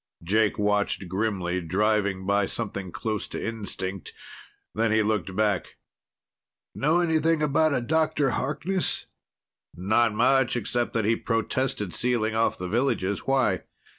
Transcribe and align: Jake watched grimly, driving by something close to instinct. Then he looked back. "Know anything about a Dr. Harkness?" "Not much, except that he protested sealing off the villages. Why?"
Jake 0.23 0.57
watched 0.57 1.07
grimly, 1.07 1.61
driving 1.61 2.25
by 2.25 2.47
something 2.47 2.91
close 2.91 3.27
to 3.27 3.47
instinct. 3.47 4.13
Then 4.73 4.91
he 4.91 5.03
looked 5.03 5.35
back. 5.35 5.75
"Know 6.73 7.01
anything 7.01 7.43
about 7.43 7.75
a 7.75 7.81
Dr. 7.81 8.31
Harkness?" 8.31 9.05
"Not 9.75 10.15
much, 10.15 10.55
except 10.55 10.93
that 10.93 11.05
he 11.05 11.15
protested 11.15 11.93
sealing 11.93 12.33
off 12.33 12.57
the 12.57 12.67
villages. 12.67 13.27
Why?" 13.27 13.61